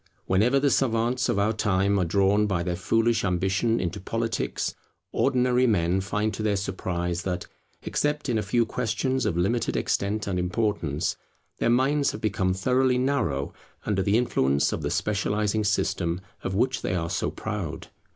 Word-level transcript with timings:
Whenever 0.25 0.59
the 0.59 0.71
savants 0.71 1.29
of 1.29 1.37
our 1.37 1.53
time 1.53 1.99
are 1.99 2.03
drawn 2.05 2.47
by 2.47 2.63
their 2.63 2.75
foolish 2.75 3.23
ambition 3.23 3.79
into 3.79 3.99
politics, 3.99 4.73
ordinary 5.11 5.67
men 5.67 6.01
find 6.01 6.33
to 6.33 6.41
their 6.41 6.55
surprise 6.55 7.21
that, 7.21 7.45
except 7.83 8.27
in 8.27 8.39
a 8.39 8.41
few 8.41 8.65
questions 8.65 9.27
of 9.27 9.37
limited 9.37 9.77
extent 9.77 10.25
and 10.25 10.39
importance, 10.39 11.17
their 11.59 11.69
minds 11.69 12.13
have 12.13 12.19
become 12.21 12.51
thoroughly 12.51 12.97
narrow 12.97 13.53
under 13.85 14.01
the 14.01 14.17
influence 14.17 14.71
of 14.71 14.81
the 14.81 14.89
specializing 14.89 15.63
system 15.63 16.19
of 16.43 16.55
which 16.55 16.81
they 16.81 16.95
are 16.95 17.07
so 17.11 17.29
proud. 17.29 17.89